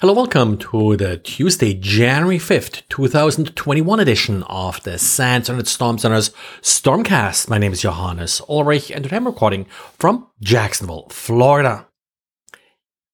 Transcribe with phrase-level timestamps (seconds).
[0.00, 6.30] Hello, welcome to the Tuesday, January 5th, 2021 edition of the SANS Internet Storm Center's
[6.62, 7.50] Stormcast.
[7.50, 9.66] My name is Johannes Ulrich and today I'm recording
[9.98, 11.86] from Jacksonville, Florida.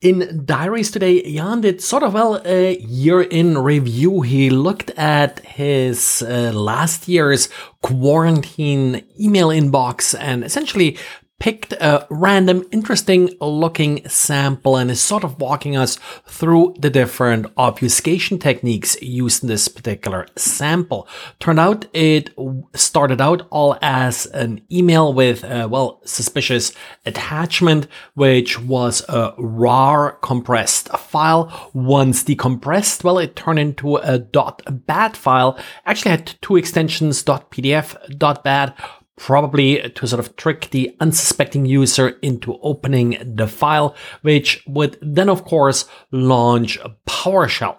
[0.00, 4.20] In diaries today, Jan did sort of well a year in review.
[4.20, 7.48] He looked at his uh, last year's
[7.82, 10.96] quarantine email inbox and essentially
[11.38, 15.96] picked a random interesting looking sample and is sort of walking us
[16.26, 21.06] through the different obfuscation techniques used in this particular sample.
[21.38, 22.30] Turned out it
[22.74, 26.72] started out all as an email with a, well, suspicious
[27.04, 31.70] attachment, which was a RAR compressed file.
[31.74, 35.58] Once decompressed, well, it turned into a .bat file.
[35.84, 38.76] Actually had two extensions, .pdf, .bat,
[39.16, 45.28] probably to sort of trick the unsuspecting user into opening the file, which would then
[45.28, 47.78] of course launch PowerShell.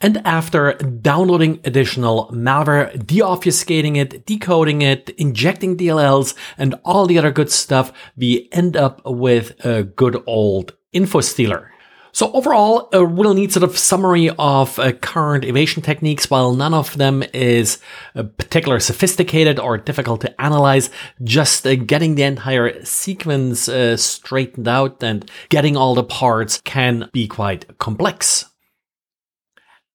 [0.00, 7.30] And after downloading additional malware, deobfuscating it, decoding it, injecting DLLs, and all the other
[7.30, 11.72] good stuff, we end up with a good old info stealer.
[12.14, 16.74] So overall, a real neat sort of summary of uh, current evasion techniques, while none
[16.74, 17.78] of them is
[18.14, 20.90] uh, particularly sophisticated or difficult to analyze,
[21.24, 27.08] just uh, getting the entire sequence uh, straightened out and getting all the parts can
[27.14, 28.51] be quite complex.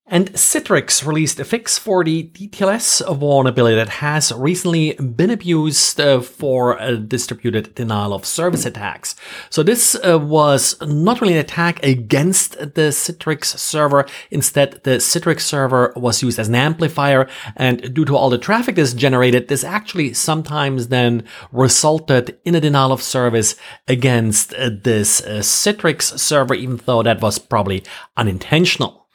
[0.10, 6.22] And Citrix released a fix for the DTLS vulnerability that has recently been abused uh,
[6.22, 9.18] for distributed denial of service attacks.
[9.50, 14.06] So this uh, was not really an attack against the Citrix server.
[14.32, 17.28] Instead, the Citrix server was used as an amplifier.
[17.58, 22.62] And due to all the traffic this generated, this actually sometimes then resulted in a
[22.62, 23.56] denial of service
[23.90, 27.84] against uh, this uh, Citrix server, even though that was probably
[28.16, 29.07] unintentional.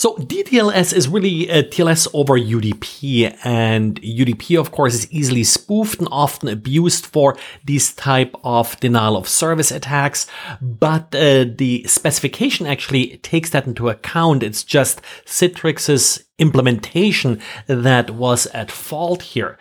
[0.00, 5.98] So DTLS is really a TLS over UDP and UDP of course is easily spoofed
[5.98, 7.36] and often abused for
[7.66, 10.26] these type of denial of service attacks.
[10.62, 14.42] But uh, the specification actually takes that into account.
[14.42, 19.58] It's just Citrix's implementation that was at fault here.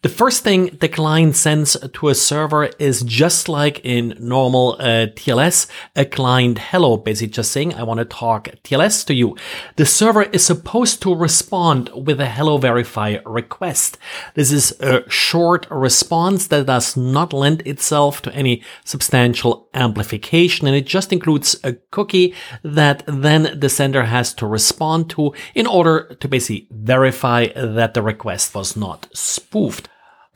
[0.00, 5.10] The first thing the client sends to a server is just like in normal uh,
[5.16, 5.66] TLS,
[5.96, 9.36] a client hello, basically just saying, I want to talk TLS to you.
[9.74, 13.98] The server is supposed to respond with a hello verify request.
[14.34, 20.76] This is a short response that does not lend itself to any substantial amplification and
[20.76, 26.16] it just includes a cookie that then the sender has to respond to in order
[26.20, 29.87] to basically verify that the request was not spoofed.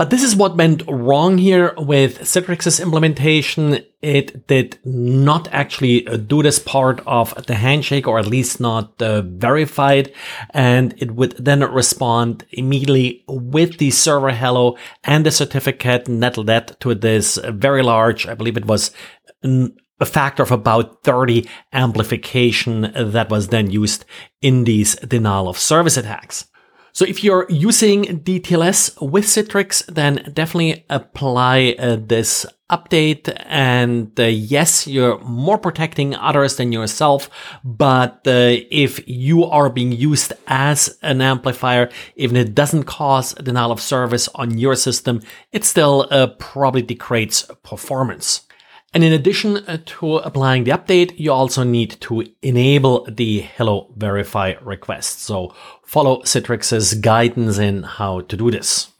[0.02, 3.84] But this is what went wrong here with Citrix's implementation.
[4.00, 9.22] It did not actually do this part of the handshake, or at least not uh,
[9.22, 10.12] verified.
[10.50, 16.80] And it would then respond immediately with the server hello and the certificate and that
[16.80, 18.90] to this very large, I believe it was
[19.44, 24.04] a factor of about 30 amplification that was then used
[24.40, 26.48] in these denial of service attacks.
[26.94, 33.34] So if you're using DTLS with Citrix, then definitely apply uh, this update.
[33.46, 37.30] And uh, yes, you're more protecting others than yourself.
[37.64, 43.32] But uh, if you are being used as an amplifier, even if it doesn't cause
[43.34, 48.42] denial of service on your system, it still uh, probably degrades performance.
[48.94, 53.90] And in addition uh, to applying the update, you also need to enable the Hello
[53.96, 55.22] Verify request.
[55.22, 58.91] So follow Citrix's guidance in how to do this.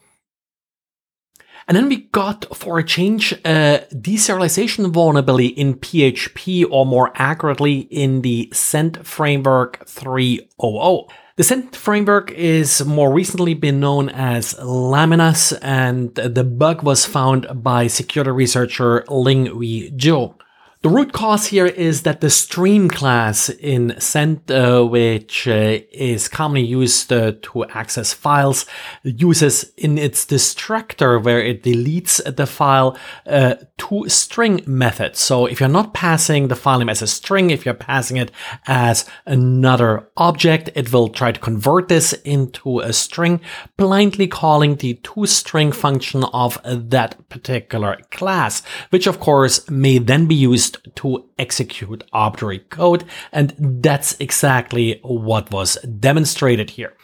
[1.68, 7.12] And then we got, for a change, uh, a deserialization vulnerability in PHP, or more
[7.14, 11.08] accurately, in the Zend Framework 3.0.
[11.36, 17.46] The Zend framework is more recently been known as Laminas, and the bug was found
[17.62, 20.34] by security researcher Ling Yizhou.
[20.82, 26.26] The root cause here is that the stream class in Zend, uh, which uh, is
[26.26, 28.66] commonly used uh, to access files,
[29.04, 32.98] uses in its destructor where it deletes the file
[33.28, 35.20] uh, to string methods.
[35.20, 38.32] So if you're not passing the file name as a string, if you're passing it
[38.66, 43.40] as another object, it will try to convert this into a string,
[43.76, 50.34] blindly calling the toString function of that particular class, which of course may then be
[50.34, 53.04] used used to execute arbitrary code.
[53.32, 56.94] And that's exactly what was demonstrated here.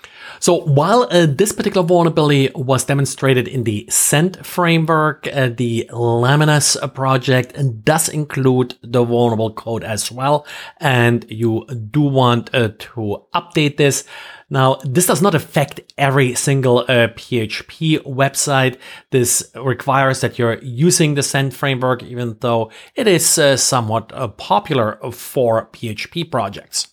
[0.40, 6.76] So while uh, this particular vulnerability was demonstrated in the Zend framework, uh, the Laminas
[6.94, 10.46] project does include the vulnerable code as well.
[10.80, 14.04] And you do want uh, to update this.
[14.50, 18.78] Now, this does not affect every single uh, PHP website.
[19.10, 24.28] This requires that you're using the Zend framework, even though it is uh, somewhat uh,
[24.28, 26.88] popular for PHP projects.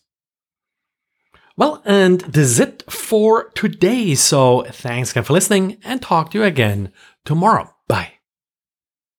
[1.57, 4.15] Well, and this is it for today.
[4.15, 6.91] So thanks again for listening and talk to you again
[7.23, 7.73] tomorrow.
[7.87, 8.14] Bye.